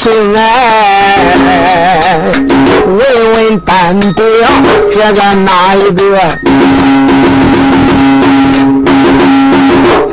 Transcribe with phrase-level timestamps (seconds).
[0.00, 2.16] 慢听哎，
[2.86, 4.24] 问问单表
[4.90, 6.18] 这个哪一个？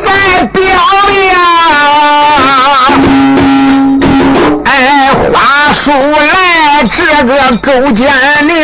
[0.04, 0.62] 在表
[1.31, 1.36] 呀，
[4.66, 7.31] 哎，话说来这个
[7.62, 8.12] 勾践
[8.45, 8.56] 令，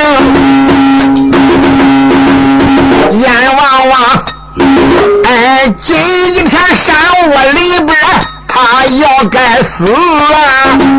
[3.19, 3.93] 阎王王，
[5.23, 5.95] 哎，今
[6.45, 6.95] 天山
[7.29, 7.95] 窝里边
[8.53, 9.83] 他要该死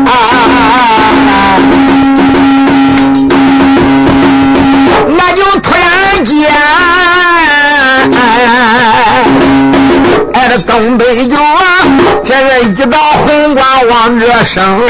[0.05, 0.09] 啊！
[5.17, 6.51] 那就突然间，
[10.33, 11.37] 哎，这东北角
[12.25, 14.81] 这个一道红光往这升，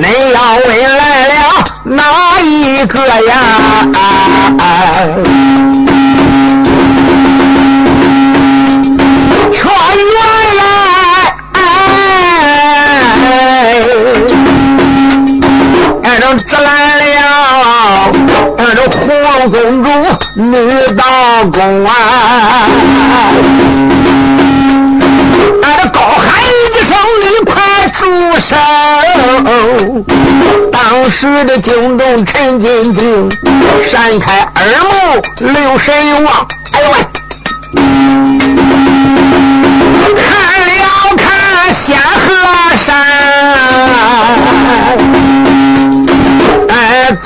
[0.00, 1.34] 恁要问来了
[1.82, 3.34] 哪一个呀？
[4.58, 5.85] 全
[19.48, 19.88] 公主
[20.34, 20.56] 女
[20.96, 21.04] 道
[21.52, 21.92] 公啊，
[25.62, 26.90] 哎，这高喊一声
[27.22, 27.54] 你快
[27.94, 28.00] 住
[28.40, 28.56] 手！
[30.72, 33.30] 当时的惊动陈金定，
[33.88, 36.94] 闪开耳目留神望，哎呦喂！
[40.16, 40.26] 看
[40.66, 40.74] 了
[41.16, 41.24] 看
[41.72, 42.26] 仙河
[42.76, 42.86] 山，
[46.68, 46.70] 哎，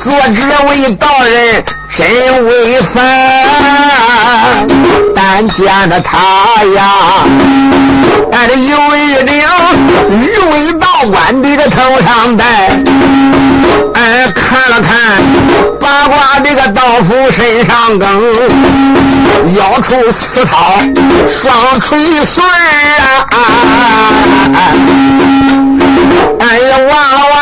[0.03, 2.07] 坐这位道人真
[2.47, 3.03] 威风，
[5.15, 6.19] 但见着他
[6.77, 6.83] 呀，
[8.33, 9.35] 哎，这有一顶
[10.11, 12.45] 玉尾道冠的个头上戴，
[13.95, 15.23] 哎，看了看
[15.81, 18.23] 八卦这个道夫身上更。
[19.57, 20.49] 腰出丝绦，
[21.27, 23.39] 双垂穗啊！
[26.39, 27.39] 哎呀，望了望，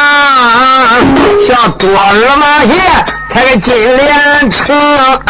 [1.44, 2.73] 像多尔玛鞋，
[3.28, 5.22] 才个金莲城啊！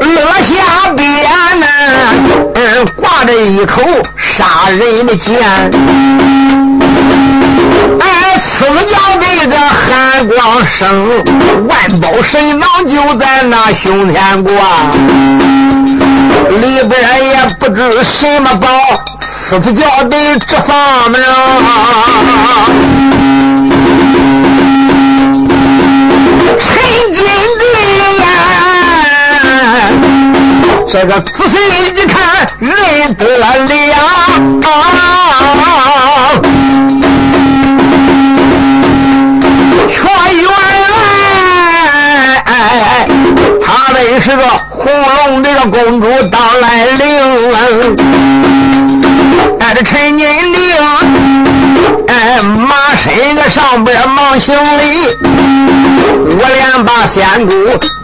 [0.00, 0.10] 乐
[0.42, 0.54] 下
[0.96, 1.04] 边
[1.60, 1.66] 呢，
[2.96, 3.82] 挂着一口
[4.16, 5.42] 杀人的剑。
[8.00, 11.08] 哎，此叫这个寒光生，
[11.66, 14.52] 万宝神囊就在那胸前挂，
[16.50, 18.68] 里边也不知什么宝，
[19.46, 20.16] 此次叫的
[20.48, 21.20] 这方面
[26.58, 26.72] 陈
[27.12, 27.22] 金
[27.58, 27.62] 对
[28.16, 28.24] 呀，
[30.88, 31.58] 这个仔细
[31.94, 33.44] 一看认得了。
[39.86, 40.00] 全
[40.34, 40.48] 原
[42.46, 42.48] 来，
[43.62, 47.04] 他们是个红龙这个公主当来领，
[49.66, 50.60] 带着陈金令，
[52.08, 55.08] 哎，马身个上边忙行礼，
[56.38, 57.54] 我连把仙姑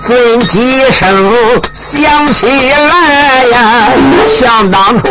[0.06, 1.31] 尊几声
[1.75, 3.91] 想起来呀，
[4.41, 5.09] 想当初，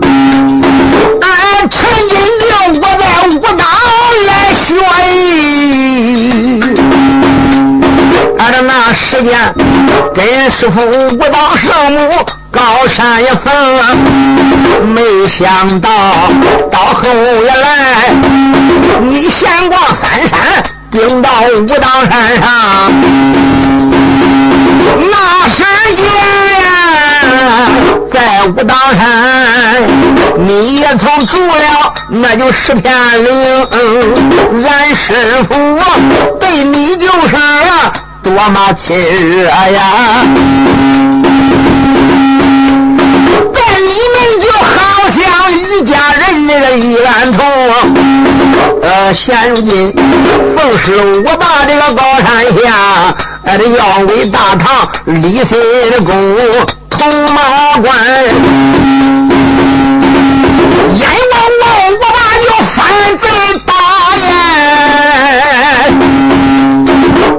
[0.00, 2.16] 俺陈金
[2.46, 3.02] 令我在
[3.34, 3.66] 武当
[4.28, 4.76] 来学
[5.12, 6.37] 艺，
[8.38, 9.36] 按照那时间
[10.14, 13.52] 跟师傅武当圣母高山一逢，
[14.94, 15.90] 没想到
[16.70, 18.10] 到后来
[19.00, 20.38] 你闲逛三山，
[20.90, 22.92] 顶到武当山上，
[25.10, 26.04] 那时间
[28.08, 29.06] 在武当山，
[30.38, 32.94] 你也曾住了，那就十片
[33.24, 33.68] 岭。
[34.64, 35.14] 俺师
[35.48, 35.54] 傅
[36.40, 37.36] 对你就是
[38.28, 40.22] 多么亲热呀！
[43.54, 44.68] 对你们就好
[45.08, 45.18] 像
[45.50, 47.42] 一家人那个一碗头。
[48.82, 49.92] 呃，现如今
[50.54, 50.94] 奉师
[51.24, 55.58] 我把这个高山下，呃，这腰围大唐李信
[55.90, 56.38] 的公
[56.90, 56.98] 铜
[57.32, 57.88] 马关，
[60.94, 61.66] 阎王王
[61.98, 62.76] 我把就反
[63.16, 63.24] 贼
[63.64, 63.72] 打
[64.26, 64.30] 呀！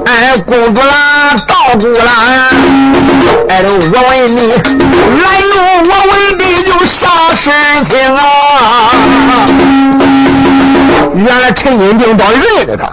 [0.06, 2.50] 哎，公主啦，道姑啦，
[3.48, 5.52] 哎，我问你，来路
[5.88, 7.50] 我问你有啥事
[7.84, 8.20] 情啊？
[11.14, 12.90] 原来陈金定倒认得他，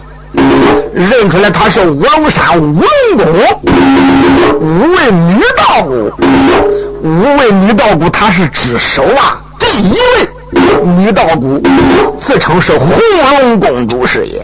[0.93, 2.85] 认出来他是五龙山五龙
[3.17, 3.25] 宫
[4.59, 6.11] 五位女道姑，
[7.03, 10.27] 五位女道姑他是只手啊，第一位
[10.83, 11.61] 女道姑
[12.19, 12.89] 自称是红
[13.39, 14.43] 龙公主是也。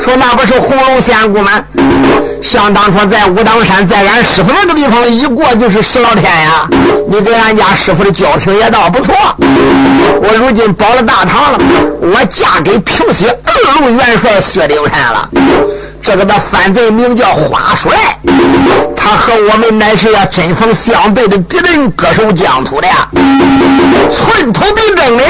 [0.00, 1.52] 说那不是红龙仙姑吗？
[2.40, 6.68] 想当初在武当山，在俺师傅那个地方一过就是十老天呀！
[7.08, 9.14] 你跟俺家师傅的交情也倒不错。
[9.40, 11.58] 我如今保了大唐了，
[12.00, 15.28] 我嫁给平西二路元帅薛丁山了。
[16.00, 17.92] 这个的反贼名叫花帅，
[18.96, 23.08] 他和我们乃是要针锋相对的敌人，割守疆土的呀，
[24.10, 25.24] 寸土必争的。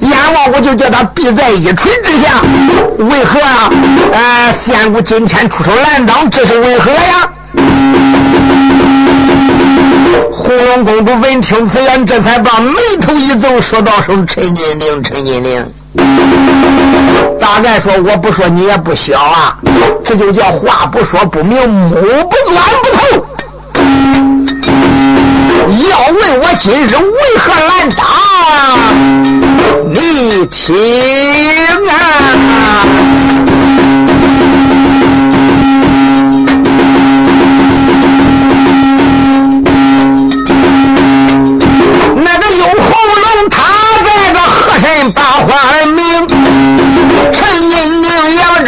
[0.00, 2.42] 阎王我就叫他避在一锤之下，
[2.98, 3.70] 为何啊？
[4.12, 7.30] 呃，仙姑今天出手拦挡，这是为何呀？
[10.32, 15.66] 红龙公主闻听此言，这才把眉头一皱，说道：“声陈金玲，陈金玲，
[17.40, 19.56] 大概说我不说你也不晓啊，
[20.04, 23.26] 这就叫话不说不明，目不钻不透。
[25.88, 28.04] 要问我今日为何拦挡？”
[29.92, 30.74] 你听
[31.88, 31.92] 啊，
[42.16, 42.72] 那个有喉
[43.22, 43.62] 咙，他
[44.02, 45.50] 这个和珅把话
[45.94, 46.26] 明，
[47.32, 47.36] 陈
[47.70, 47.72] 金
[48.02, 48.06] 宁
[48.36, 48.66] 要知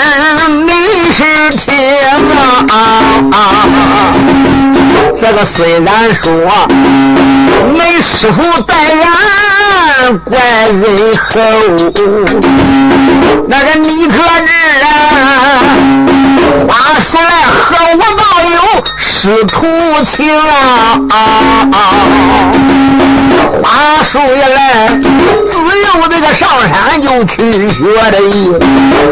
[0.65, 0.71] 你
[1.13, 1.21] 是
[1.57, 1.65] 听
[3.33, 3.35] 啊，
[5.19, 6.33] 这个虽然说
[7.75, 9.07] 没师傅代言。
[10.25, 11.41] 怪人厚，
[13.49, 14.13] 那个你可
[14.47, 14.53] 知
[14.85, 14.87] 啊？
[16.69, 16.71] 话
[17.01, 18.57] 说来，和我倒有
[19.09, 19.67] 师徒
[20.05, 21.01] 情啊！
[23.63, 28.53] 话说来，自幼这个上山就去学的艺，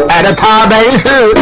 [0.09, 1.33] 哎，这他本是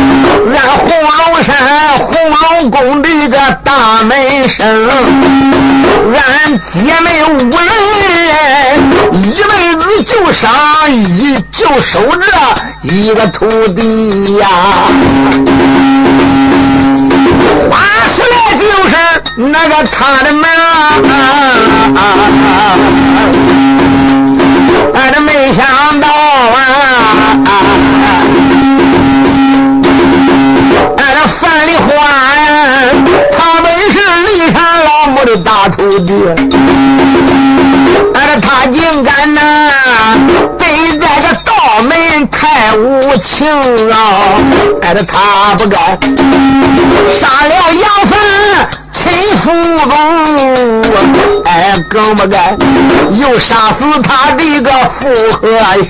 [0.54, 1.56] 俺红龙山
[1.98, 2.14] 红
[2.60, 4.64] 龙宫的一个大门生，
[6.14, 7.58] 俺姐妹五人
[9.14, 10.52] 一辈子就上
[10.90, 12.26] 一就收这
[12.88, 14.48] 一个徒弟呀。
[17.70, 17.78] 话
[18.16, 18.36] 说来
[18.74, 18.96] 就是
[19.36, 22.02] 那个他的门啊，
[24.96, 25.64] 俺这没想
[26.00, 26.58] 到啊，
[30.98, 31.86] 俺这范丽花
[33.32, 36.12] 他本是骊山老母的大徒弟，
[38.16, 39.40] 俺这他竟敢呐
[40.74, 41.54] 你在这道
[41.84, 43.48] 门太无情
[43.92, 43.96] 啊，
[44.82, 45.78] 哎这他不该。
[47.16, 48.18] 杀了杨凡
[48.92, 49.52] 亲父
[49.88, 50.82] 公，
[51.46, 52.58] 哎，更不该
[53.12, 55.42] 又杀死他这个父和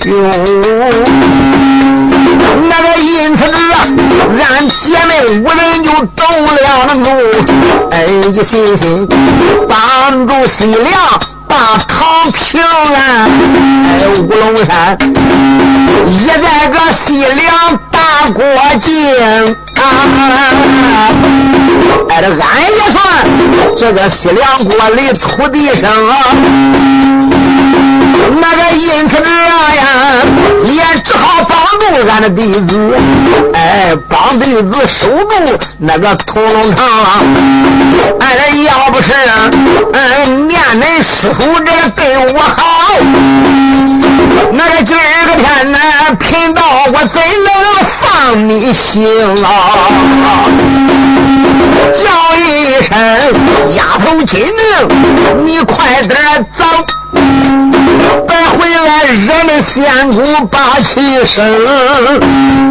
[0.01, 0.03] 兄。
[2.69, 3.88] 那个因此啊，
[4.39, 6.57] 俺姐妹五人就动了
[6.88, 7.06] 那怒，
[7.91, 9.07] 哎，一心心
[9.69, 11.19] 帮助西凉
[11.53, 13.29] 把唐平安。
[14.17, 14.97] 五，龙山
[16.25, 17.79] 也在个西凉
[18.13, 18.44] 大过
[18.80, 18.94] 境。
[19.75, 19.81] 啊！
[22.10, 23.04] 哎，这俺也算
[23.75, 26.13] 这个西凉国的土地上啊，
[28.39, 29.83] 那个因此这呀，
[30.65, 32.96] 也只好帮助俺的弟子，
[33.53, 36.86] 哎，帮弟子守住那个屠龙场。
[38.20, 39.12] 哎，要不是
[39.93, 42.93] 哎念恁师傅这对我好，
[44.51, 45.79] 那个今儿个天呢，
[46.20, 47.53] 贫道我怎能
[48.03, 49.05] 放你心
[49.43, 49.48] 啊？
[51.93, 52.03] 叫
[52.38, 52.39] 一
[52.83, 52.91] 声
[53.75, 54.55] 丫头金玲，
[55.45, 56.63] 你快点走，
[58.27, 60.17] 别回来惹那仙姑
[60.48, 61.36] 把气生。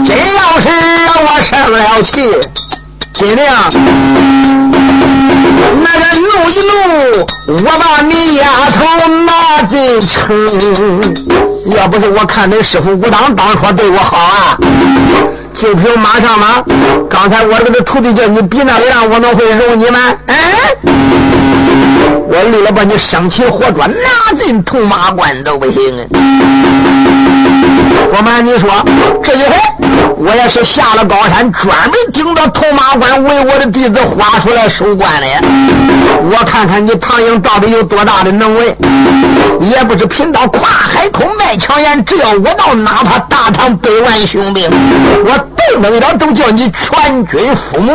[0.06, 0.68] 真要是
[1.06, 2.12] 让我生了气，
[3.14, 3.40] 金玲，
[5.82, 6.70] 那个怒一怒，
[7.48, 8.78] 我把你丫头
[9.24, 11.51] 拿进城。
[11.76, 14.58] 要不是我看恁师傅武当当初对我好啊。
[15.54, 16.64] 就凭马上吗？
[17.10, 19.98] 刚才我这个徒弟叫你比那样，我能会容你吗？
[20.26, 20.34] 哎，
[20.82, 26.02] 我立了把你生起活捉，拿进铜马关都不行啊！
[28.10, 28.70] 不瞒你说，
[29.22, 29.54] 这一回
[30.16, 35.26] 我也是下了高山，专门盯着铜马关，为我的弟子花出来守关的。
[36.62, 38.68] 看看你唐英到底有多大的能为，
[39.62, 44.70] 也不是贫道跨海口卖强言，只要我到，哪怕大唐百万雄兵，
[45.24, 45.46] 我。
[45.72, 47.94] 动不了都叫你全军覆没。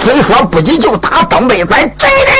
[0.00, 2.32] 虽说不急就打东北关，这这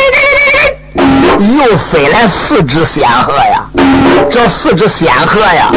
[0.94, 3.64] 这又飞来四只仙鹤呀！
[4.30, 5.72] 这四只仙鹤呀，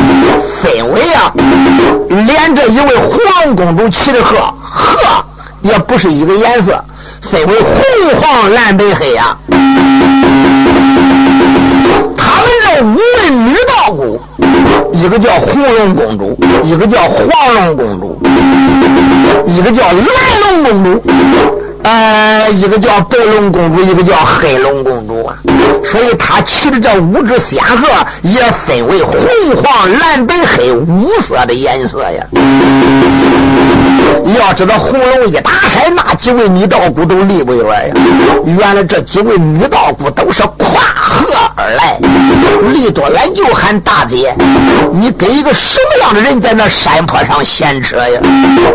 [0.62, 1.34] 分为呀，
[2.10, 5.26] 连着一位黄龙公主骑的鹤，鹤
[5.62, 6.86] 也不是一个颜色，
[7.32, 7.72] 分为红、
[8.22, 9.36] 黄、蓝、白、黑呀。
[12.16, 14.20] 他们这五位女道姑。
[14.92, 18.18] 一个叫红龙公主，一个叫黄龙公主，
[19.46, 19.94] 一个叫蓝
[20.42, 21.04] 龙公主。
[21.86, 25.38] 呃，一个叫白龙公主，一个叫黑龙公主啊，
[25.84, 27.88] 所以他骑的这五只仙鹤
[28.24, 29.16] 也分为红、
[29.64, 32.26] 黄、蓝、白、黑五色的颜色呀。
[34.40, 37.96] 要知道红龙一打开，那几位女道姑都离不远呀。
[38.58, 42.00] 原来这几位女道姑都是跨河而来，
[42.74, 44.36] 离多远就喊大姐。
[44.92, 48.20] 你跟一个什么样的人在那山坡上闲扯呀？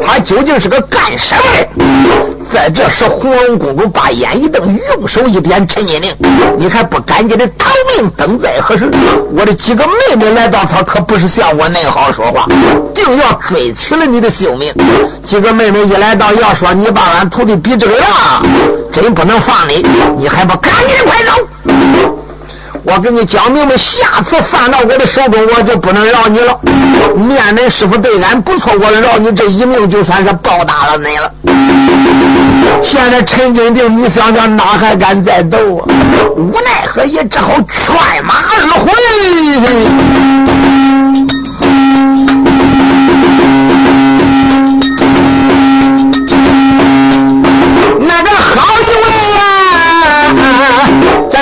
[0.07, 2.40] 他究竟是个干什么的？
[2.53, 4.63] 在这时，红龙公主把眼一瞪，
[4.97, 6.13] 用手一点：“陈金玲，
[6.59, 8.91] 你还不赶紧的逃命，等在何时？
[9.33, 12.47] 我的几个妹妹来到，她可不是像我那好说话，
[12.93, 14.75] 定要追取了你的性命。
[15.23, 18.09] 几个妹妹一来到，要说你把俺徒弟逼这个样，
[18.93, 19.87] 真不能放你，
[20.19, 22.10] 你还不赶紧的快走！”
[22.85, 26.59] 我跟你讲明白，下次犯到我的手中，我就不能饶你了。
[27.15, 31.33] 念恁师傅对俺不错，我饶你这一命，就算是报答了恁了。
[32.83, 35.87] 现在陈金定，你想想哪还敢再斗啊？
[36.37, 40.50] 无奈何，也只好踹马而回。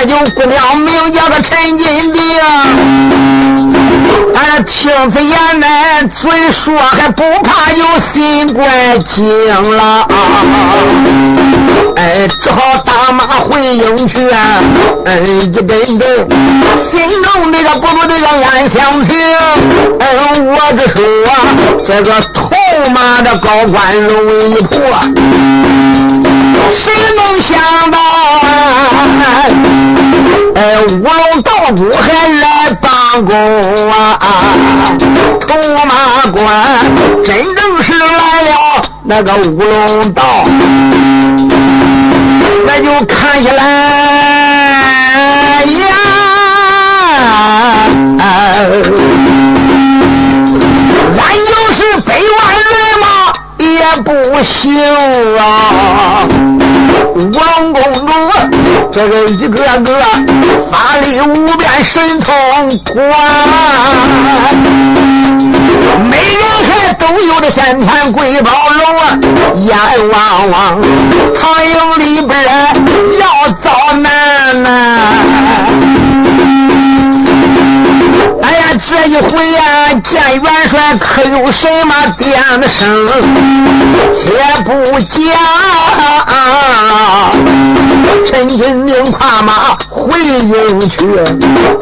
[0.04, 2.22] 有姑娘名叫个陈金定，
[4.34, 10.06] 俺听此言来，嘴说还不怕有心怪惊了，
[11.96, 14.28] 哎，只好打马回营去，
[15.04, 16.28] 哎，一阵阵
[16.78, 19.16] 心中那个不如这个暗相情，
[19.98, 21.02] 哎，我这说
[21.84, 22.50] 这个头
[22.94, 24.78] 马的高官容易破，
[26.70, 27.58] 谁能想
[27.90, 27.98] 到？
[30.54, 32.46] 哎，乌龙道姑还来
[32.80, 33.32] 帮工
[33.90, 34.18] 啊！
[35.40, 35.54] 土
[35.86, 35.92] 马
[36.32, 36.42] 关
[37.24, 40.22] 真正是来了那个乌龙道，
[42.66, 43.62] 那就看起来
[45.64, 45.86] 呀，
[51.16, 52.20] 俺就是百万
[52.56, 52.66] 人
[53.00, 53.04] 马
[53.58, 53.66] 也
[54.02, 54.08] 不
[54.42, 54.58] 行
[58.98, 60.02] 这个一个个
[60.72, 62.34] 法力无边，神通
[62.92, 62.98] 广，
[66.10, 69.16] 每人还都有这三团瑰宝龙啊，
[69.54, 69.78] 眼
[70.10, 70.82] 汪汪，
[71.32, 71.72] 唐营
[72.04, 72.42] 里边
[73.20, 74.68] 要遭难呐。
[78.80, 83.08] 这一回呀，见元帅可有什么点的声？
[84.12, 84.30] 且
[84.64, 84.70] 不
[85.00, 85.18] 讲，
[88.24, 90.96] 陈金定跨马回营去。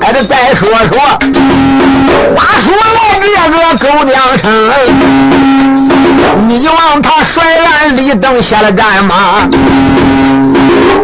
[0.01, 0.99] 哎，这再说说，
[2.35, 4.49] 话说来这个狗娘生，
[6.49, 9.15] 你望他甩完立等下了战马，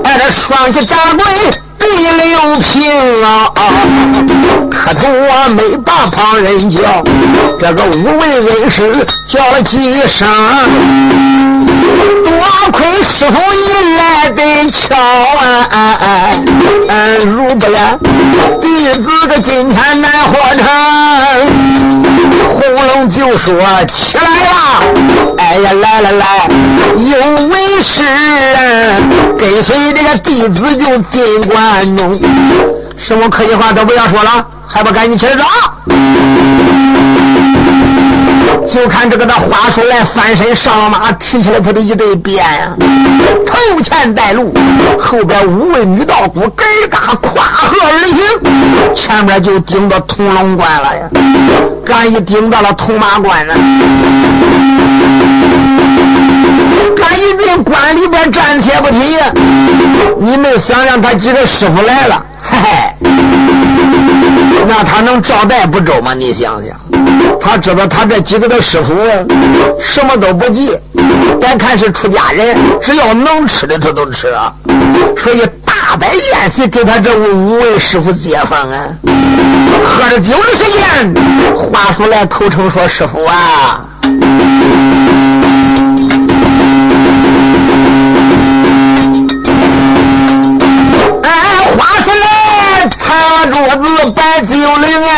[0.04, 1.24] 哎，这双膝扎跪。
[2.02, 3.52] 第六平啊，
[4.68, 7.00] 磕头我没把旁人叫，
[7.60, 8.92] 这个五位恩师
[9.28, 10.28] 叫了几声，
[12.24, 12.32] 多
[12.72, 14.96] 亏师傅你来得巧
[15.70, 16.32] 啊！
[17.24, 17.96] 如不然，
[18.60, 20.66] 弟子个今天难活成。
[22.54, 23.54] 红龙就说
[23.94, 24.82] ：“起来吧！
[25.52, 26.48] 哎呀，来来来，
[26.96, 27.18] 有
[27.48, 28.02] 为师
[29.38, 32.18] 跟随这个弟子就进关中，
[32.96, 35.44] 什么客气话都不要说了，还不赶紧起来走？”
[38.66, 42.74] 就看这个他花出来翻身上了马，提起了他的一对鞭呀，
[43.44, 44.54] 头前带路，
[44.98, 48.16] 后边五位女道姑根儿嘎跨河而行，
[48.94, 51.10] 前面就顶到铜龙关了呀。
[51.84, 53.52] 刚一顶到了铜马关呢，
[56.96, 59.16] 刚一进关里边站起不提，
[60.18, 62.68] 你们想想他几个师傅来了，嘿嘿，
[64.68, 66.14] 那他能招待不周吗？
[66.14, 66.76] 你想想。
[67.40, 68.94] 他知道他这几个的师傅
[69.80, 70.78] 什么都不急，
[71.40, 74.32] 别看是出家人，只要能吃的他都吃，
[75.16, 78.86] 所以大摆宴席给他这五位师傅接风啊。
[79.84, 81.12] 喝着酒的时间，
[81.56, 83.80] 话说来口称说师傅啊，
[93.50, 95.10] 桌子摆酒令啊。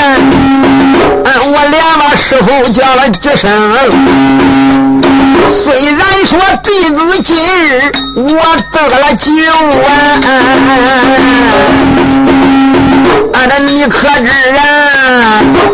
[1.47, 3.51] 我连了师傅叫了几声，
[5.63, 9.29] 虽然说弟子今日我得了救
[9.85, 9.89] 啊，
[13.35, 14.61] 俺这你可知啊？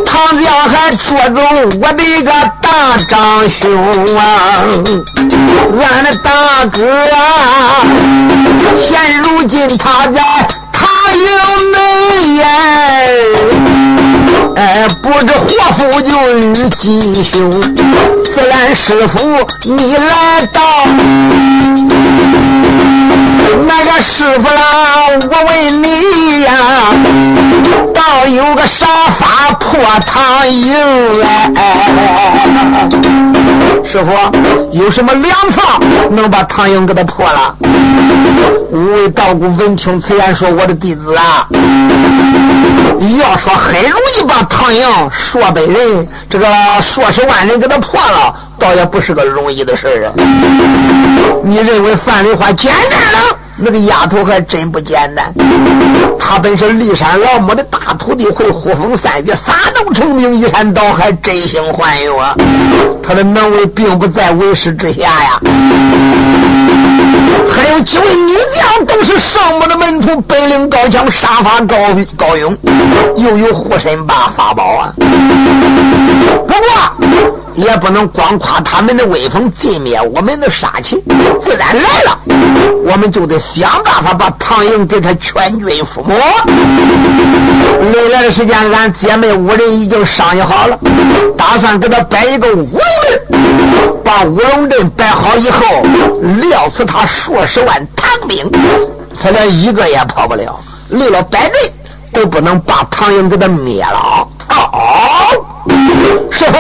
[0.05, 1.41] 唐教还捉走
[1.81, 3.63] 我的一个大长兄
[4.17, 4.21] 啊！
[5.81, 6.79] 俺的大哥
[7.15, 7.87] 啊，
[8.83, 8.89] 现
[9.23, 10.21] 如今他在
[11.11, 11.23] 他营
[11.73, 11.77] 内
[12.37, 12.45] 呀。
[14.57, 17.51] 哎，不知祸福就与吉凶，
[18.25, 19.19] 自然师傅
[19.65, 20.61] 你来到，
[23.67, 24.61] 那个师傅啦，
[25.31, 26.53] 我问你呀，
[27.95, 28.87] 倒有个啥
[29.19, 30.75] 法破唐营
[31.23, 31.51] 哎？
[33.85, 34.13] 师傅
[34.73, 37.55] 有什么良方能把唐营给他破了？
[38.71, 41.47] 五位道姑闻听此言，说：“我的弟子啊，
[43.19, 46.47] 要说很容易把。”唐营数百人，这个
[46.83, 50.13] 数十万人给他破了，倒也不是个容易的事啊！
[51.43, 53.39] 你认为范丽花简单了？
[53.57, 55.33] 那个丫头还真不简单。
[56.19, 62.35] 她本是骊山老母的大徒弟，会呼风散雨、撒豆成名、移山倒海、真心换用啊！
[63.03, 65.41] 她的能为并不在为师之下呀。
[67.53, 71.77] 还有几位女将都是圣母的门徒，本领高强，杀伐高
[72.17, 72.57] 高勇，
[73.17, 74.93] 又有护身八法宝啊！
[76.47, 76.65] 不过
[77.55, 81.03] 也不能光夸他们的威风，尽灭我们的杀气。
[81.41, 82.19] 自然来了，
[82.85, 86.15] 我们就得想办法把唐营给他全军覆没。
[87.93, 90.79] 未来的时间，俺姐妹五人已经商议好了，
[91.37, 92.69] 打算给他摆一个乌龙
[93.30, 93.30] 阵。
[94.05, 95.61] 把乌龙阵摆好以后，
[96.49, 98.51] 料死他数十万唐兵，
[99.23, 100.59] 他连一个也跑不了。
[100.89, 101.55] 立了摆阵，
[102.13, 104.27] 都不能把唐营给他灭了。
[104.49, 105.31] 好，
[106.31, 106.59] 师傅，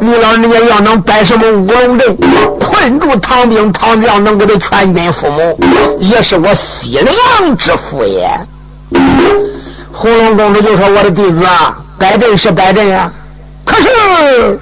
[0.00, 2.16] 你老人家要能摆什么乌龙阵，
[2.60, 5.56] 困住唐兵，唐将能给他全军覆没，
[5.98, 8.28] 也是我西凉之福也。
[9.90, 13.10] 红龙公主就说：“我的弟子啊，摆阵是摆阵呀。”
[13.72, 14.58] 可是，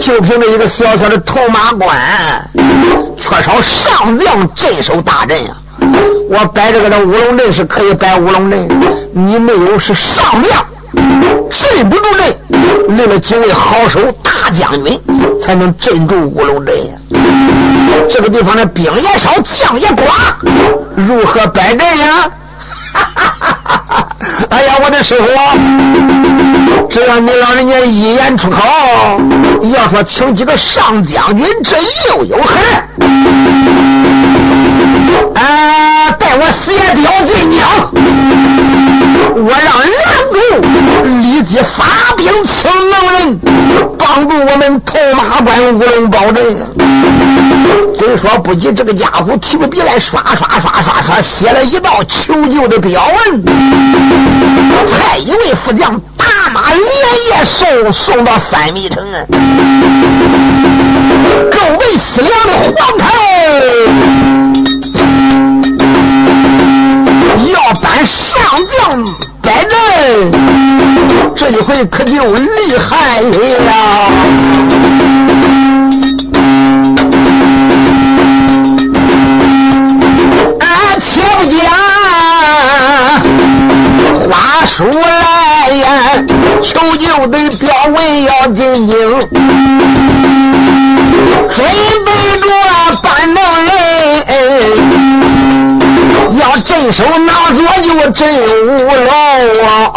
[0.00, 1.94] 就凭这一个小小的头马关，
[3.16, 5.54] 缺少上将镇守大阵呀！
[6.30, 8.66] 我摆这个的乌龙阵是可以摆乌龙阵，
[9.12, 10.64] 你没有是上将，
[11.50, 14.98] 镇不住阵，立了几位好手大将军，
[15.40, 16.92] 才能镇住乌龙阵呀！
[18.08, 20.06] 这个地方的兵也少，将也寡，
[20.94, 22.30] 如何摆阵呀？
[22.96, 24.06] 哈哈哈哈！
[24.50, 25.26] 哎呀，我的师傅，
[26.88, 28.58] 只要你老人家一言出口，
[29.74, 31.76] 要说请几个上将军，这
[32.08, 32.54] 又有何
[35.34, 37.60] 啊，带我协调进京。
[39.38, 39.94] 我让梁
[40.32, 40.38] 主
[41.22, 41.84] 立即发
[42.16, 43.38] 兵请能人，
[43.98, 46.56] 帮助我们头马关乌龙保阵。
[47.98, 53.42] 虽说不急，这个家伙提过笔来，刷刷刷刷刷写了一道求救的标文，
[54.90, 59.24] 派一位副将打马连夜送送到三米城啊！
[61.50, 63.04] 各位西凉的皇太。
[67.48, 69.04] 要搬上将
[69.42, 69.72] 摆阵，
[71.34, 73.34] 这一回可就厉害了。
[81.00, 81.58] 且不讲
[84.30, 85.84] 话说来呀，
[86.62, 88.92] 求救的标文要进京，
[91.48, 91.64] 准
[92.04, 92.10] 备
[92.40, 92.46] 着
[93.02, 93.66] 搬到人。
[96.38, 98.22] 要镇守哪座就镇
[98.66, 99.10] 五楼
[99.64, 99.96] 啊！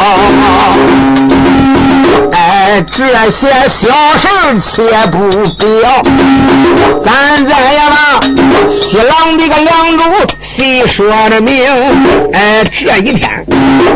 [2.96, 4.28] 这些小事
[4.62, 5.18] 且不
[5.56, 6.02] 表，
[7.04, 8.22] 咱再呀把，
[8.70, 10.04] 西凉的个梁主
[10.42, 11.66] 细说的明。
[12.34, 13.46] 哎，这一天，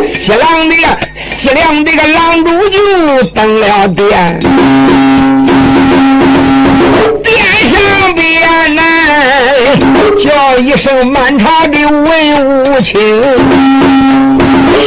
[0.04, 0.76] 西凉的
[1.42, 4.40] 西凉的个梁主就登了殿
[7.24, 7.36] 殿
[7.72, 8.24] 上边。
[10.24, 12.94] 叫一声满朝的文武卿，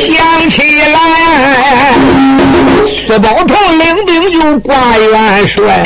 [0.00, 0.62] 想起，
[3.06, 5.84] 薛宝头领兵就挂元帅，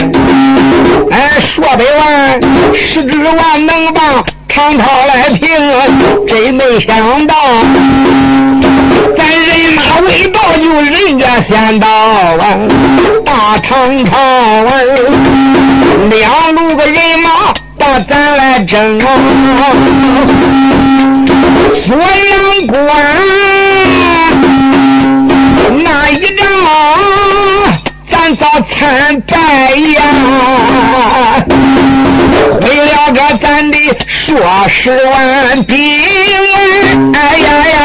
[1.10, 2.40] 哎，说百万
[2.74, 5.50] 十指万能把唐朝来平，
[6.26, 7.34] 真没想到，
[9.18, 12.58] 咱人马未到就人家先到啊，
[13.26, 14.72] 大唐朝啊，
[16.08, 17.52] 两路个人马。
[17.80, 19.06] 把咱来争啊！
[21.74, 22.78] 锁阳关
[25.82, 26.46] 那一仗，
[28.36, 29.36] 早参拜
[29.74, 30.02] 呀，
[32.62, 34.38] 为了个咱的硕
[34.68, 35.76] 士完兵，
[37.12, 37.78] 哎呀呀，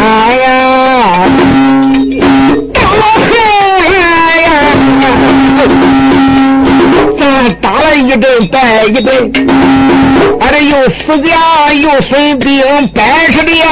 [0.00, 0.02] 哎
[0.36, 0.46] 呀，
[1.58, 1.62] 哎
[2.76, 2.86] 呀，
[3.84, 3.96] 哎
[4.40, 4.46] 呀，
[7.18, 7.22] 咱
[7.60, 9.30] 打了一顿败一顿，
[10.40, 13.66] 俺这又死将又损兵，白吃的呀。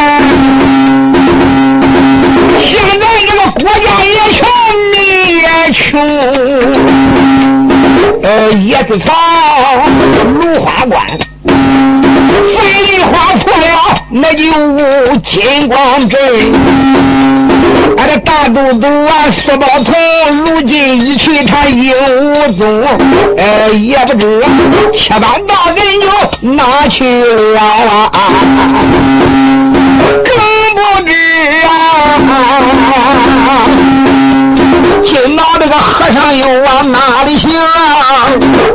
[2.61, 4.41] 现在这个国家也。
[5.72, 6.00] 穷，
[8.22, 9.12] 呃，叶子草，
[10.24, 11.06] 芦花关，
[11.46, 13.64] 废话破了，
[14.11, 14.42] 那就
[15.28, 16.20] 金光镇。
[17.96, 19.11] 俺这大都督啊，
[19.44, 19.92] 四宝头，
[20.44, 21.94] 如今一去他应
[22.32, 22.85] 无踪，
[23.38, 24.44] 哎，也不知
[24.94, 26.08] 七班大人又
[26.54, 28.11] 哪去了啊？
[30.24, 30.35] 更
[30.74, 31.12] 不知
[31.66, 31.70] 啊，
[35.04, 37.50] 今朝这个和尚又往哪里行？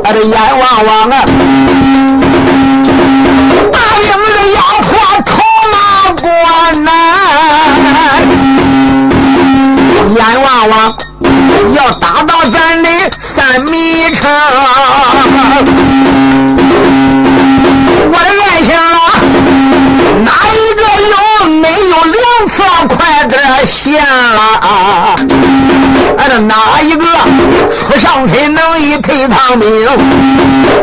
[0.03, 1.23] 俺这眼望望啊，
[3.71, 4.87] 大营的压迫
[5.25, 5.31] 朝
[5.71, 5.75] 哪
[6.21, 6.25] 关
[6.83, 6.91] 呐？
[10.15, 10.95] 眼望望
[11.73, 14.29] 要打到咱的三米城，
[18.11, 18.99] 我的爱情啊，
[20.23, 21.15] 哪一个有
[21.61, 22.15] 没有良
[22.49, 22.55] 策？
[22.87, 22.95] 快
[23.27, 23.85] 点想
[26.17, 26.19] 啊！
[26.19, 27.06] 俺这哪一个
[27.71, 29.88] 出上天能一退唐兵？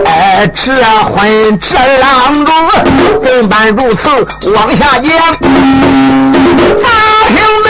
[0.06, 2.54] 哎，这婚这郎中
[3.20, 4.08] 怎般如此
[4.54, 5.10] 往下讲？
[6.78, 6.88] 咋
[7.28, 7.68] 听得？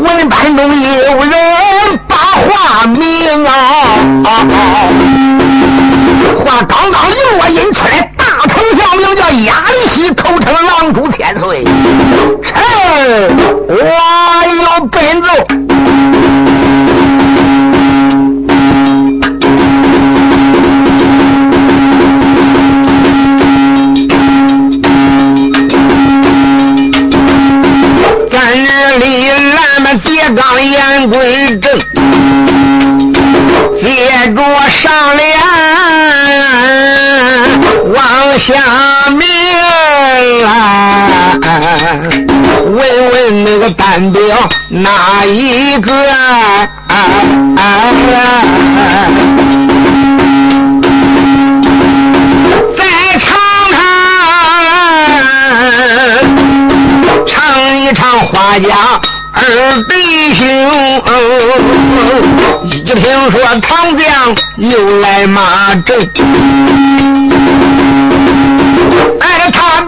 [0.00, 1.34] 文班中有人
[2.06, 3.50] 把话明啊！
[6.44, 11.64] 话刚刚由我引出来，大丞相名叫亚历西，口称狼主千岁。
[12.42, 12.52] 臣
[13.68, 14.43] 我
[44.04, 44.22] 那个单表
[44.68, 45.92] 哪一个？
[52.76, 52.84] 再
[53.18, 53.38] 唱
[53.72, 53.80] 唱，
[57.26, 58.68] 唱一唱花甲。
[59.36, 59.42] 二
[59.88, 60.44] 弟兄，
[62.62, 64.06] 一听说唐将
[64.56, 66.08] 又来马阵，
[69.20, 69.82] 哎，他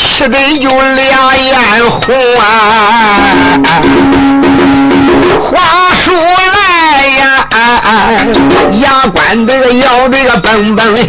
[0.00, 1.58] 堂七阵就俩眼
[1.90, 2.00] 红
[2.38, 2.42] 啊！
[5.50, 5.54] 话
[6.02, 7.46] 说来呀，
[8.80, 11.06] 牙关这个咬这个嘣嘣响，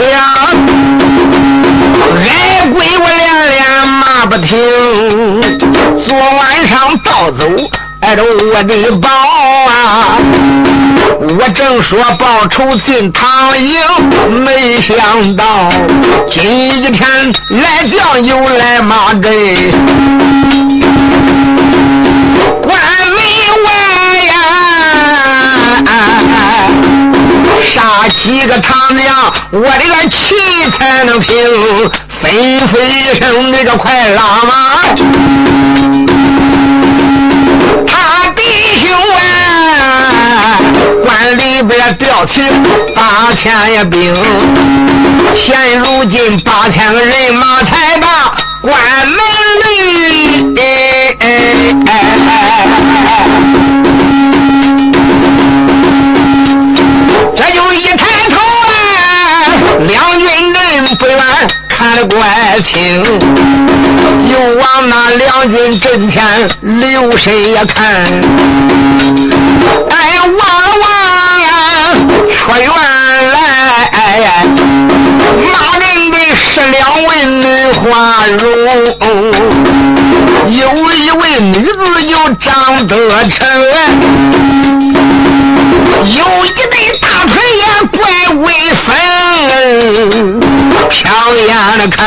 [2.19, 4.57] 挨鬼我连连骂不停。
[6.07, 7.45] 昨晚上盗走
[8.01, 9.09] 挨着我的宝
[11.23, 13.79] 我正说报仇进唐营，
[14.43, 15.71] 没想到
[16.29, 19.21] 今天来将又来骂阵，
[22.61, 22.73] 关
[23.07, 23.17] 门
[23.63, 23.69] 外
[24.25, 24.33] 呀，
[27.73, 30.35] 杀几个唐将，我这个气
[30.77, 31.35] 才能平。
[32.21, 32.29] 吩
[32.67, 34.51] 咐一声，那个快拉马！
[41.61, 42.41] 里边调起
[42.95, 44.15] 八千呀兵，
[45.35, 48.73] 现如今八千个人马才把关
[49.07, 49.15] 门
[49.67, 50.55] 里。
[57.35, 59.45] 这就一抬头啊，
[59.87, 61.15] 两军阵不远。
[61.67, 68.05] 看得怪清，又往那两军阵前留神呀看，
[72.41, 72.73] 呀，说原来
[75.53, 78.43] 骂人的是两位女花容，
[80.47, 80.59] 有
[80.93, 82.93] 一位女子又长得
[83.29, 83.47] 成，
[86.03, 87.63] 有一对大腿也
[87.97, 87.99] 怪
[88.35, 88.45] 威
[88.85, 88.87] 风。
[90.89, 90.99] 瞟
[91.47, 91.99] 眼的看，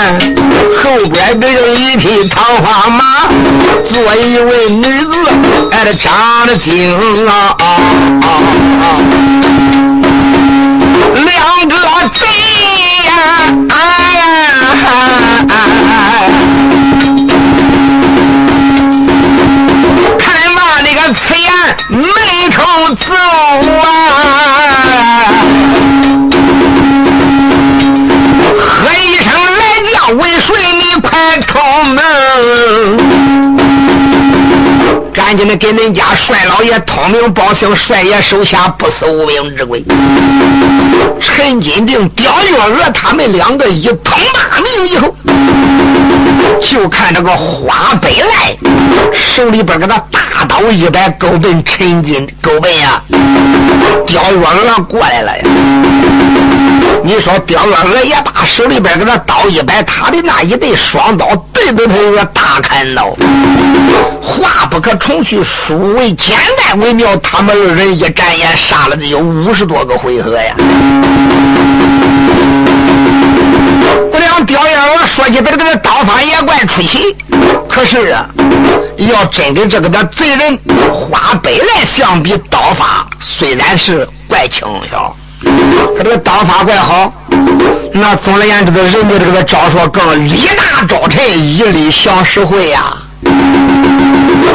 [0.82, 3.28] 后边跟着一匹桃花马，
[3.84, 5.06] 坐一位女子，
[5.70, 6.12] 哎，长
[6.46, 6.94] 得精
[7.26, 7.56] 啊！
[7.58, 7.64] 啊
[8.22, 8.26] 啊
[35.56, 39.84] 给恁家帅老爷通名报姓，帅爷手下不死无名之鬼。
[41.20, 45.14] 陈金定、刁月娥他们两个一通骂名以后，
[46.60, 48.56] 就看这个花北来
[49.12, 53.02] 手里边给他大刀一摆，勾奔陈金，勾奔呀！
[54.06, 55.44] 刁月娥过来了呀！
[57.02, 63.14] 你说刁月娥也把手里边给他刀一摆，他的那一对双刀对着他一个大砍刀。
[64.22, 67.14] 话不可重叙，书为简单为妙。
[67.18, 70.54] 他们二人一眨眼，杀了得有五十多个回合呀！
[74.10, 77.14] 不良刁燕娥说起他这个刀法也怪出奇，
[77.68, 78.26] 可是啊，
[78.96, 80.58] 要真跟这个的贼人
[80.92, 85.14] 花白来相比，刀法虽然是怪轻巧，
[85.96, 87.12] 他这个刀法怪好。
[87.92, 92.96] 那总而言之，人家这个招数更力大招沉，一力降实惠呀。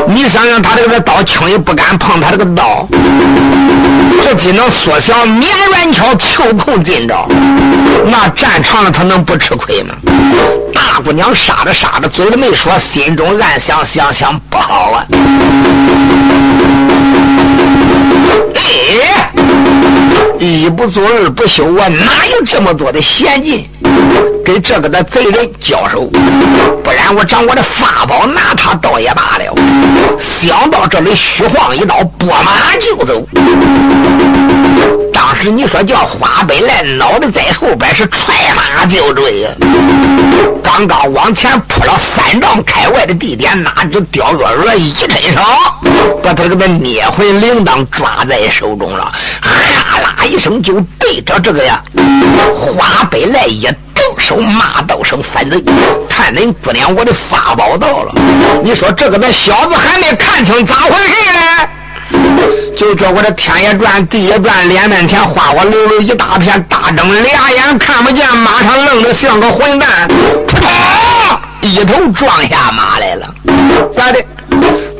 [0.07, 2.87] 你想想，他这个刀轻易不敢碰，他这个刀，
[4.23, 7.27] 这只能缩小绵软巧，求空进招。
[8.05, 9.95] 那战场上他能不吃亏吗？
[10.73, 15.05] 大姑娘杀着杀着，嘴里没说，心中暗想：想想不好啊！
[18.55, 19.31] 哎，
[20.39, 23.67] 一不做二不休，我哪有这么多的闲劲？
[24.49, 26.05] 跟这个的贼人交手，
[26.83, 29.53] 不然我掌我的法宝拿他倒也罢了。
[30.17, 33.23] 想到这里，虚晃一刀，拨马就走。
[35.13, 39.47] 当时你说叫花白来，脑袋在后边是踹马就追。
[40.63, 45.41] 刚刚往前扑了三丈开外的地点，哪知刁月娥一伸手，
[46.23, 51.83] 把他这个捏魂铃铛抓在手中了，哈啦一声就对着这个呀
[52.55, 53.67] 花白来一。
[54.17, 55.61] 手骂道声反贼！
[56.09, 58.13] 看恁姑娘，我的法宝到了。
[58.63, 61.69] 你说这个那小子还没看清咋回事呢？
[62.77, 70.07] 就叫我这天也转地也转，脸面前花花溜溜一大片，大睁俩眼看不见，马上愣得像个混蛋，
[70.47, 73.33] 啪，一头撞下马来了。
[73.95, 74.23] 咋的？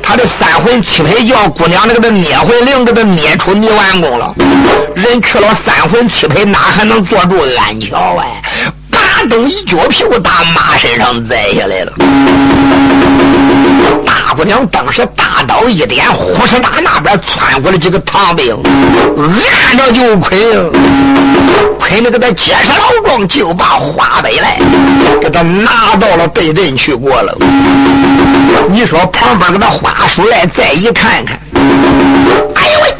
[0.02, 4.34] 他的三魂七魄叫姑娘那个的捏魂灵给他捏出泥丸宫了。
[4.96, 8.39] 人去了三魂七魄，哪还能坐住安桥哎？
[9.28, 11.92] 东一脚屁股打马身上栽下来了，
[14.04, 18.56] 大姑娘当时大刀一点，呼哧打那边窜过来几个唐兵，
[19.16, 20.38] 按着就捆，
[21.78, 24.58] 捆的给他结实老壮，就把花北来
[25.20, 27.36] 给他拿到了对阵去过了。
[28.68, 31.38] 你说旁边给他花叔来再一看看，
[32.54, 32.94] 哎呦喂！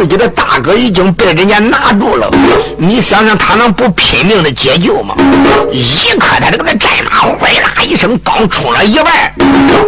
[0.00, 2.30] 自己的大哥已经被人家拿住了，
[2.78, 5.14] 你想想他能不拼命的解救吗？
[5.70, 9.12] 一刻他这个战马哗啦一声刚冲了一半，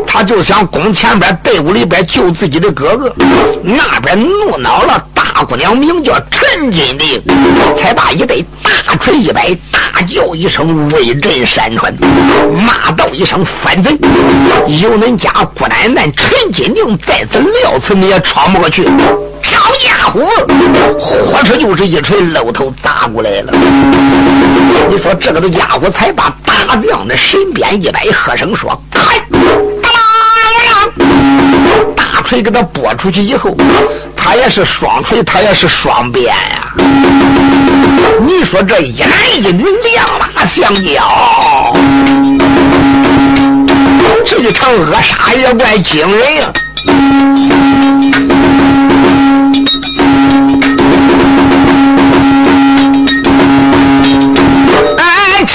[0.06, 3.16] 他就想攻前边队伍里边救自己的哥哥，
[3.62, 5.02] 那边怒恼了。
[5.14, 7.22] 大姑娘名叫陈金玲，
[7.74, 11.90] 才把一对大锤一摆，大叫一声威震山川，
[12.66, 13.92] 骂道一声反贼，
[14.82, 18.86] 有恁家姑奶奶陈金玲在此，料此你也闯不过去。
[19.44, 20.20] 好家伙，
[20.98, 23.52] 火车就是一锤搂头砸过来了。
[24.90, 29.02] 你说这个的家伙才把大将的身边一摆，喝声说：“开！”
[31.96, 33.56] 大锤给他拨出去以后，
[34.16, 36.74] 他也是双锤，他也是双鞭呀。
[38.20, 41.74] 你说这一男一女两马相交，
[44.26, 46.52] 这一场恶杀也怪惊人呀。
[54.98, 55.06] 俺
[55.46, 55.54] 陈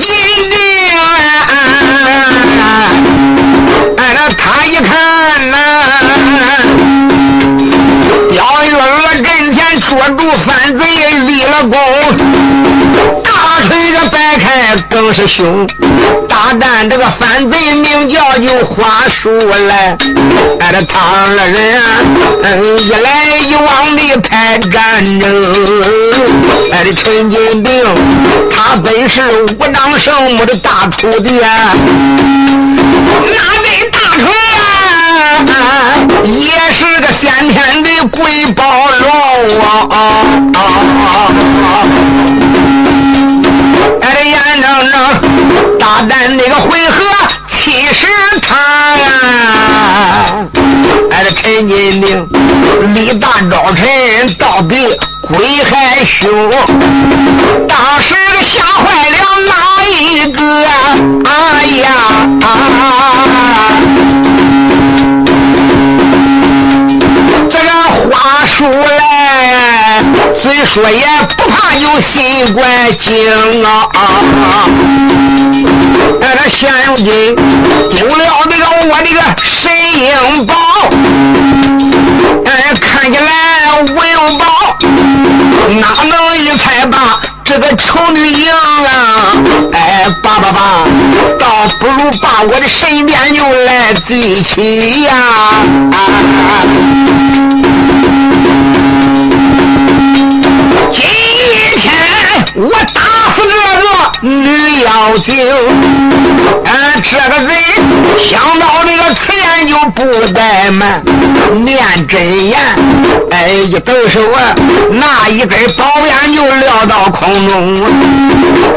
[0.00, 0.06] 金
[0.50, 0.56] 莲，
[3.96, 4.86] 俺那他一看
[5.50, 5.54] 呐，
[8.32, 8.82] 幺月儿
[9.22, 10.80] 跟前捉住犯罪
[11.26, 11.72] 立了功，
[13.22, 13.28] 大
[13.66, 15.66] 锤子掰开更是凶。
[16.38, 19.96] 大战这个反贼名叫有花树来，
[20.60, 21.82] 哎这他二人啊，
[22.44, 25.26] 嗯一来一往的开战争。
[26.70, 27.84] 哎这陈金兵，
[28.54, 31.74] 他本是武当圣母的大徒弟啊，
[33.34, 34.24] 拿根大锤
[34.60, 34.62] 啊，
[36.24, 38.62] 也是个先天的鬼宝
[39.00, 39.66] 龙啊！
[44.02, 44.94] 哎，这眼睁睁
[45.88, 47.02] 大胆那个回合
[47.48, 48.06] 七十
[48.42, 48.54] 他
[48.94, 49.06] 呀
[51.10, 52.28] 哎陈金明
[52.94, 54.76] 李大钊陈到底
[55.22, 56.28] 鬼还凶
[57.66, 60.44] 当时吓坏了哪一个？
[61.24, 61.32] 啊
[61.82, 61.86] 呀
[62.42, 62.46] 啊。
[67.48, 67.70] 这个
[68.10, 68.68] 话说
[70.40, 71.04] 虽说也
[71.36, 72.64] 不怕有新冠
[73.00, 73.88] 精啊！
[76.22, 77.34] 哎，这现如今
[77.90, 80.54] 丢了这个我的个神鹰宝，
[82.44, 84.44] 哎，看起来文有宝，
[85.80, 89.32] 哪能一猜把这个丑女赢啊？
[89.72, 90.86] 哎，爸爸爸，
[91.38, 95.12] 倒不如把我的身边就来记起呀！
[99.14, 99.27] 今
[102.60, 103.00] 我打
[103.36, 105.32] 死这个女妖精，
[106.64, 107.54] 哎，这个人
[108.18, 110.02] 想到这个此言就不
[110.34, 111.00] 怠慢，
[111.64, 112.58] 念真言，
[113.30, 114.56] 哎，一抖手啊，
[114.90, 117.86] 那一根宝鞭就撂到空中，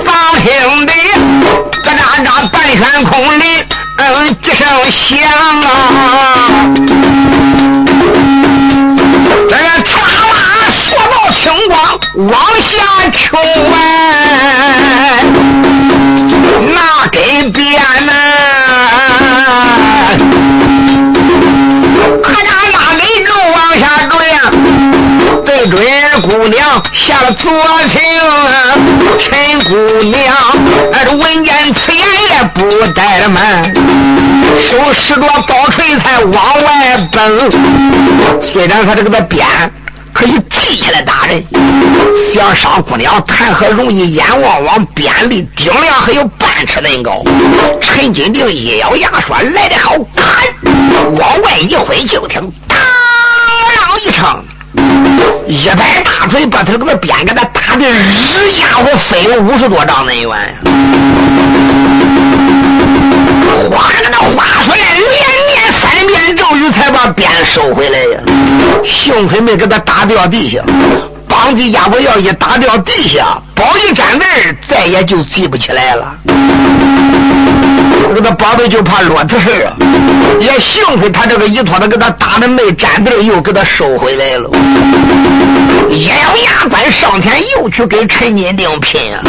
[0.06, 0.94] 放兄弟，
[1.42, 3.44] 咯喳喳半悬空里，
[3.98, 5.18] 嗯，几声响
[5.64, 5.68] 啊，
[9.50, 11.76] 这个嚓啦说道青光。
[12.30, 12.78] 往下
[13.12, 13.36] 求
[13.74, 15.24] 哎，
[16.76, 18.12] 那给变呐？
[22.22, 24.38] 可那那给就往下坠呀？
[25.44, 25.82] 对准
[26.22, 27.52] 姑娘下了左
[27.90, 28.00] 情，
[29.20, 29.74] 陈姑
[30.04, 30.36] 娘
[30.94, 33.64] 哎，这闻见此言也不怠慢，
[34.70, 37.50] 手拾着刀锤才往外奔。
[38.40, 39.44] 虽然他这个的鞭。
[40.14, 41.44] 可以记下来打人，
[42.34, 44.14] 想伤姑娘谈何容易？
[44.14, 47.24] 眼望望，鞭力顶梁还有半尺那高。
[47.82, 50.26] 陈金定一咬牙说：“来得好，砍！”
[51.18, 54.44] 往外一挥，就听当啷一声，
[55.48, 60.30] 一摆大锤把他这个鞭给他打的日家伙飞了五十多丈那远。
[63.72, 64.61] 哗啦那话说来，连念三遍咒语
[66.72, 68.20] 才把鞭收回来呀。
[68.84, 70.64] 幸亏没给他打掉地下，
[71.44, 76.14] 当地家伙要一打掉地下，宝一站那儿，再也就记不起来了。
[78.14, 79.74] 这个宝贝就怕落子事啊！
[80.40, 84.52] 也幸亏他这个一托的给他打的没站地又给他收回来了。
[85.90, 89.24] 一咬牙关上前又去跟陈金定拼啊！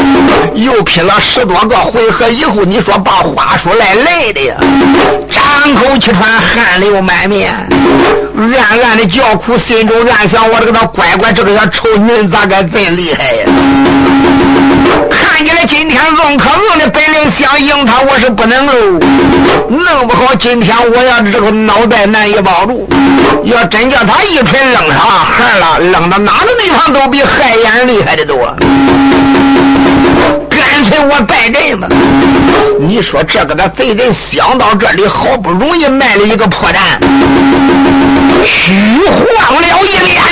[0.55, 4.57] 又拼了十多个回合以后，你说把话说来累的呀，
[5.31, 7.53] 张口气喘，汗流满面，
[8.37, 13.47] 暗暗的叫苦，心中暗想：我这个他乖乖，这个小臭人咋个真厉害呀？
[15.11, 18.73] 看起来今天硬可硬的本领想赢他，我是不能喽。
[19.69, 22.89] 弄不好今天我要这个脑袋难以保住。
[23.45, 28.55] 要真叫他一锤扔上孩了，扔到哪个地方都比海眼厉害的多。
[30.51, 31.89] 干脆我败阵吧。
[32.79, 36.75] 你说这个的贼人想到这里，好不容易卖了一个破绽，
[38.45, 39.01] 虚
[39.37, 40.23] 晃了一脸，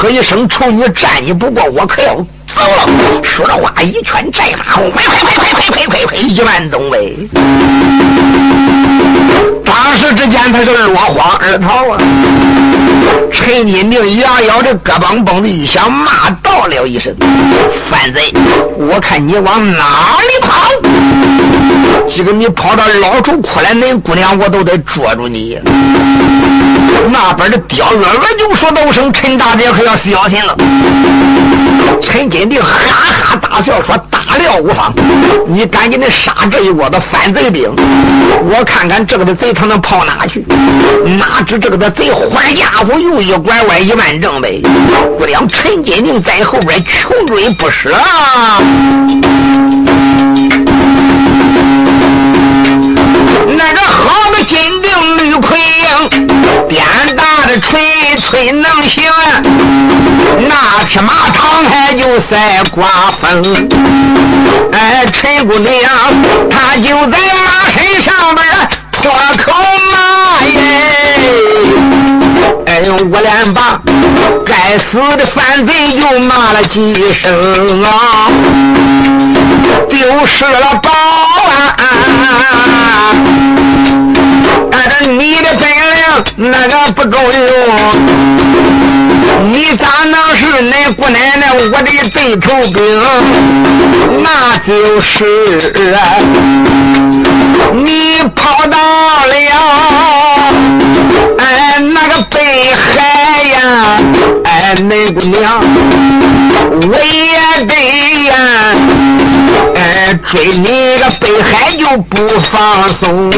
[0.00, 2.14] 喝一声：“丑女，战你不过，我可要！”
[2.56, 7.28] 走了，说着话，一拳战马，快快快快快快快快，一万吨喂。
[9.64, 11.98] 当时之间，他是落荒而逃啊！
[13.32, 17.14] 陈金定牙咬着胳膊绷的一想，骂道了一声
[17.90, 18.32] ：“反贼！
[18.76, 20.54] 我看你往哪里跑？
[22.14, 25.58] 今个你跑到老处哭来，恁姑娘我都得捉住你。”
[27.10, 30.56] 那边的刁月娥就说道声：“陈大姐可要小心了。”
[32.02, 32.68] 陈金定哈
[33.22, 34.92] 哈大笑说：“大料无妨，
[35.46, 37.70] 你赶紧的杀这一窝的反贼兵，
[38.44, 40.44] 我看看这个的贼他能跑哪去？
[41.16, 44.60] 哪知这个的贼坏家伙又一拐弯一万正呗，
[45.18, 47.90] 不料陈金定在后边穷追不舍！
[53.56, 56.08] 那个好的金定绿盔缨，
[56.68, 56.84] 鞭
[57.16, 57.80] 大的锤
[58.20, 59.04] 锤能行。”
[60.48, 62.88] 那匹马躺还就赛刮
[63.20, 63.68] 风，
[64.72, 65.72] 哎，陈姑娘
[66.48, 68.46] 她就在马身上边
[72.92, 73.80] 我五连把，
[74.44, 78.28] 该死的反贼又骂了几声啊，
[79.88, 81.76] 丢失了宝啊！
[84.72, 85.68] 但是你的本
[86.36, 87.32] 那个不中用。
[89.52, 92.78] 你咋能是恁姑奶奶我的对头兵？
[94.22, 95.08] 那就是
[97.74, 98.76] 你跑到
[99.26, 99.32] 了
[101.38, 102.36] 哎那个北
[102.74, 103.58] 海呀，
[104.44, 105.62] 哎恁姑娘
[106.82, 107.74] 我也得
[108.26, 108.32] 呀，
[109.74, 109.78] 哎
[110.30, 110.66] 追你
[110.98, 112.16] 个北海就不
[112.50, 113.30] 放松。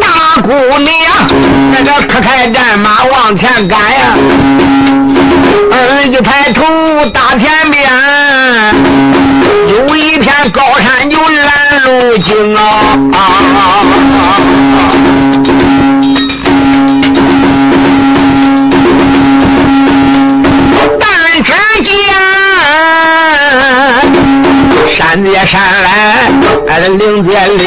[0.00, 0.04] 大
[0.42, 0.92] 姑娘，
[1.72, 4.14] 那个可开战马往前赶呀！
[5.72, 6.62] 嗯，一抬头
[7.12, 7.90] 大天边，
[9.68, 12.60] 有一片高山就拦路径啊！
[21.00, 21.94] 但只见
[24.96, 25.88] 山接山来，
[26.68, 27.66] 哎，岭接岭，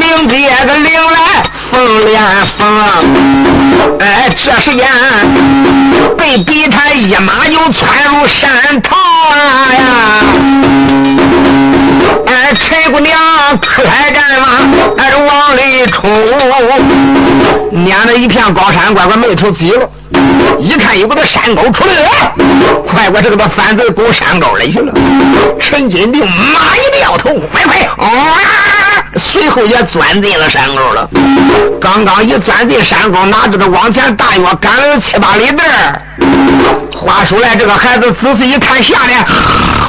[0.00, 0.34] 岭接
[0.66, 0.90] 个岭，
[1.76, 2.22] 风连
[2.58, 2.66] 风，
[4.00, 4.88] 哎，这时间
[6.16, 8.98] 被逼他一马就窜入山塘
[9.74, 10.24] 呀！
[12.54, 13.18] 陈姑娘
[13.58, 14.46] 快战嘛，
[14.98, 16.08] 哎，往里冲，
[17.72, 19.88] 撵着一片高山，乖乖没头急了。
[20.58, 22.32] 一看有个山沟出来了，
[22.88, 24.92] 快快这个反贼攻山沟里去了。
[25.60, 28.06] 陈金定马一掉头，快快啊！
[29.16, 31.08] 随后也钻进了山沟了。
[31.80, 36.00] 刚刚一钻进山沟，哪知道往前大约赶了七八里地儿。
[36.92, 39.24] 话说来，这个孩子仔细一看，下面，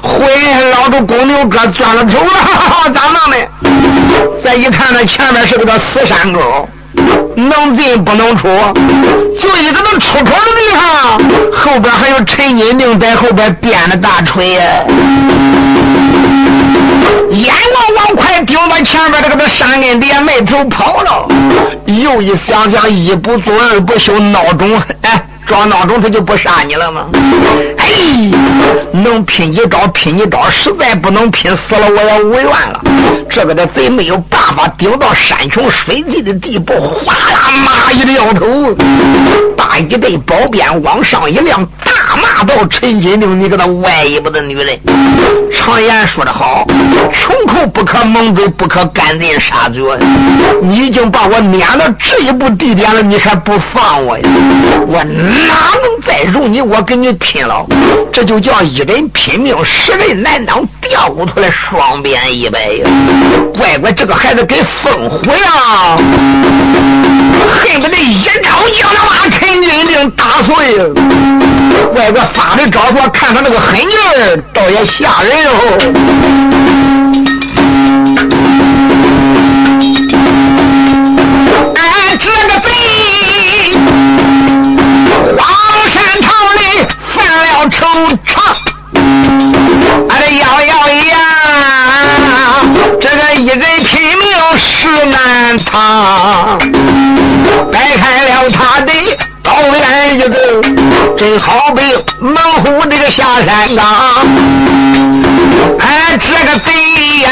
[0.02, 0.26] 回
[0.72, 3.38] 老住公牛哥钻了头了， 咋弄的？
[4.44, 6.68] 再一看，那前面是个死山沟。
[7.36, 8.48] 能进不能出，
[9.40, 11.20] 就一个能出口的地方，
[11.56, 14.64] 后边还有陈金定在后边编的大锤呀。
[17.30, 21.28] 眼望往快丢到前边这个山根底下没头跑了，
[21.86, 25.22] 又一想想，一不做二不休，闹钟哎。
[25.48, 27.08] 装闹钟他就不杀你了吗？
[27.78, 27.88] 哎，
[28.92, 32.82] 能拼一招拼一招，实在不能拼死了我也无怨了。
[33.30, 38.74] 这个的贼没有办法，顶到山穷水尽的地步，哗啦妈一撂头，
[39.56, 42.17] 大一队宝鞭往上一亮，大
[42.56, 44.80] 老：“陈金定，你个那歪一步的女人！
[45.54, 46.66] 常言说得好，
[47.14, 49.82] 穷寇不可蒙嘴，不可赶尽杀绝。
[50.62, 54.24] 你已经把我撵到这一步地点了，你还不放我呀？
[54.88, 56.62] 我。”哪能再容你？
[56.62, 57.66] 我跟你拼了！
[58.14, 62.90] 这就叫一人拼命，十人难当，掉骨头来双鞭一摆呀！
[63.58, 65.98] 乖乖，这个孩子跟烽火呀，
[67.52, 68.50] 恨不得一招
[68.80, 70.54] 将他把陈金令打碎。
[71.94, 76.77] 乖乖发的招数，看他那个狠劲儿，倒也吓人哦。
[87.66, 87.70] 惆
[88.26, 88.38] 怅，
[90.10, 90.74] 俺的咬咬
[91.10, 91.16] 牙，
[93.02, 94.26] 这个一人拼命
[94.58, 96.58] 是难藏，
[97.72, 98.92] 摆开了他的
[99.44, 100.62] 刀眼一个，
[101.18, 101.82] 真好比
[102.20, 103.86] 猛虎这个下山岗。
[105.80, 106.72] 哎，这个贼
[107.22, 107.30] 呀，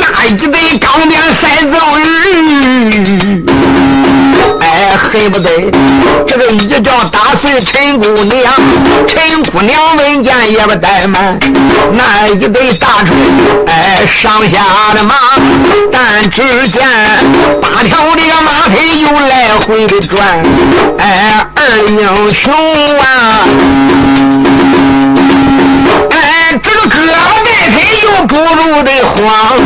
[0.00, 3.44] 那一对钢鞭赛走鱼。
[4.78, 5.50] 哎恨不得
[6.24, 8.54] 这个一招打碎陈姑娘，
[9.08, 11.36] 陈姑娘闻见也不怠慢，
[11.92, 13.16] 那一对大锤
[13.66, 15.16] 哎上下的马，
[15.90, 16.86] 但只见
[17.60, 20.40] 八条的马腿又来回的转，
[20.98, 22.54] 哎二英雄
[23.00, 23.02] 啊，
[26.10, 29.58] 哎这个胳膊带腿又不如的慌，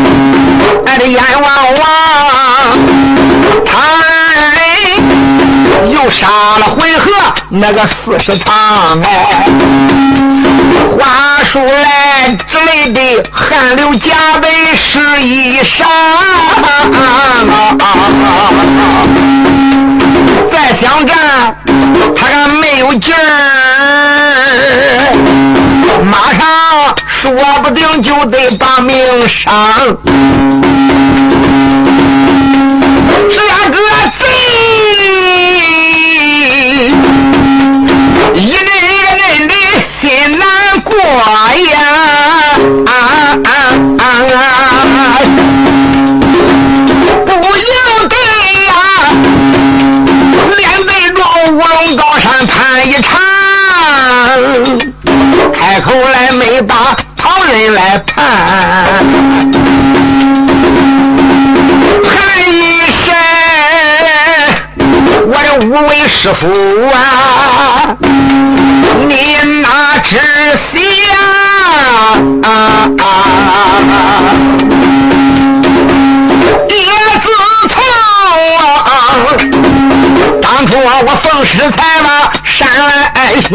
[0.87, 3.22] 哎的眼汪汪。
[6.13, 7.11] 杀了回合
[7.49, 9.47] 那个四十趟哎，
[10.99, 13.01] 话说来之类的
[13.33, 15.87] 汗流浃背是衣裳，
[20.53, 21.57] 再想战
[22.15, 23.21] 他还没有劲儿，
[26.05, 26.41] 马上
[27.07, 27.33] 说
[27.63, 29.51] 不定就得把命伤。
[56.45, 58.25] 没把旁人来判。
[65.25, 65.53] 我的。
[65.65, 66.47] 五位师傅
[66.91, 67.97] 啊，
[69.09, 70.17] 你哪知
[70.73, 70.75] 想？
[76.69, 76.75] 叶
[77.23, 77.25] 子
[77.69, 77.77] 从
[80.41, 80.81] 当初我
[81.23, 82.09] 奉师才嘛
[82.45, 82.91] 山来
[83.49, 83.51] 下，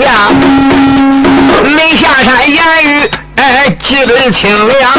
[1.75, 2.06] 没下
[3.99, 4.91] 一顿清凉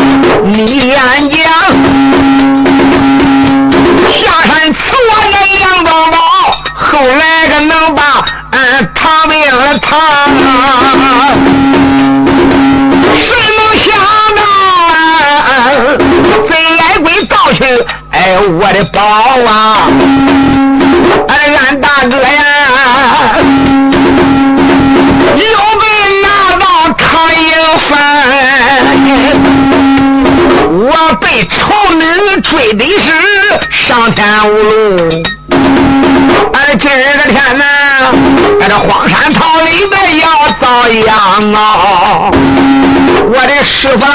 [0.52, 1.38] 你安阳
[4.10, 6.16] 下山赐我的羊羔羔
[6.74, 8.02] 后来个能把
[8.50, 8.58] 俺
[8.94, 9.38] 糖饼
[9.80, 9.86] 烫
[13.14, 13.22] 谁
[13.56, 13.86] 能想
[14.34, 14.42] 到
[14.90, 14.90] 啊
[15.46, 15.48] 啊
[16.48, 17.62] 谁来鬼倒去
[18.10, 19.00] 哎我的宝
[19.46, 19.86] 啊
[21.28, 22.57] 俺俺大哥呀
[32.48, 33.12] 睡的是
[33.70, 35.22] 上天无路。
[36.54, 37.64] 哎，今儿个天呐，
[38.60, 40.26] 哎这荒山桃林的要
[40.58, 41.08] 遭殃
[41.52, 42.30] 啊！
[43.30, 44.06] 我的师傅，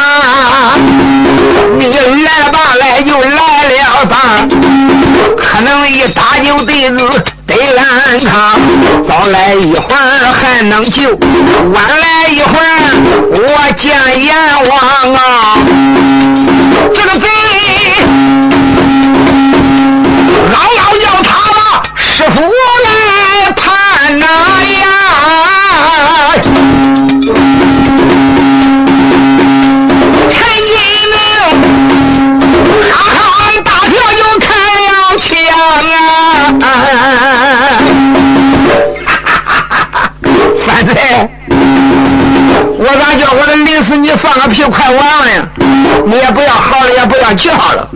[1.77, 1.85] 你
[2.23, 3.29] 来吧，来就来
[3.69, 4.17] 了吧，
[5.37, 7.23] 可能一打就得子
[7.57, 8.59] 得安康，
[9.07, 12.63] 早来一会儿还能救，晚来一会儿
[13.31, 13.93] 我见
[14.23, 14.35] 阎
[14.69, 15.57] 王啊！
[16.93, 17.27] 这个贼，
[20.51, 22.41] 嗷嗷叫他了，师傅
[47.35, 47.87] 叫了。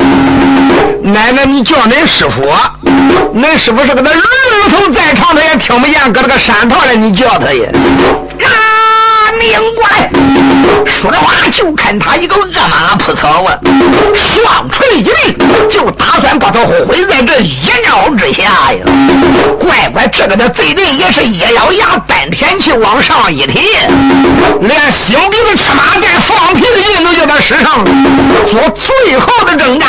[1.04, 2.44] 奶奶，你叫恁师傅，
[3.34, 7.72] 恁师傅是个那龙头再长，他也听不见，搁那个山头里你叫他也。
[9.40, 10.10] 拧过来。
[10.86, 13.58] 说着话，就看他一个恶马扑草啊，
[14.14, 15.36] 双锤一抡，
[15.70, 18.80] 就打算把他挥在这一招之下呀。
[19.60, 23.70] 乖乖，这个的贼人也是一咬牙，丹田气往上一提，
[24.62, 27.86] 连心鼻子吃马盖放屁的劲都叫他使上，
[28.50, 29.88] 做最后的挣扎。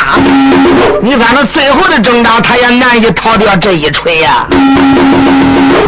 [1.01, 4.45] 你反正最后的挣扎，他也难以逃掉这一锤呀。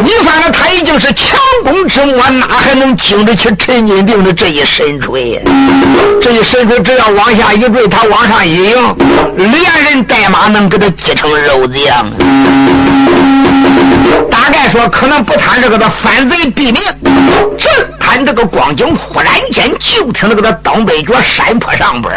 [0.04, 5.40] 你反正他已经是强弓之末，哪还能经得起陈金定的这一神锤？
[6.20, 8.96] 这一神锤只要往下一坠，他往上一迎，
[9.36, 12.10] 连人带马能给他击成肉酱。
[14.30, 16.82] 大概说，可能不贪这个的反贼毙命，
[17.58, 22.12] 这他这个光景忽然间就听那个的东北角山坡上边，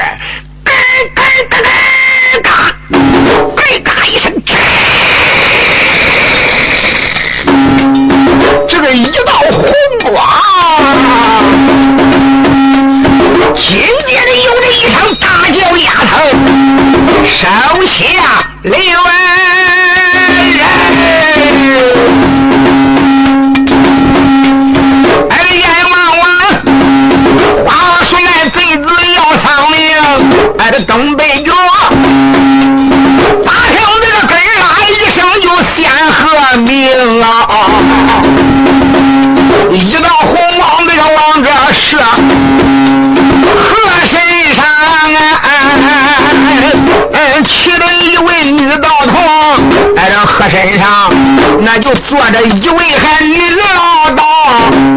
[18.71, 18.94] 下
[51.65, 53.35] 那就坐着一位还女
[53.75, 54.94] 老道。